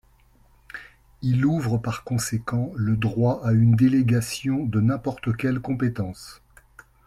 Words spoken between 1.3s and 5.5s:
ouvre, par conséquent, le droit à une délégation de n’importe